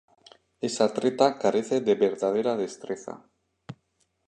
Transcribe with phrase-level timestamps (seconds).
[0.69, 3.13] Esta treta carece de verdadera destreza.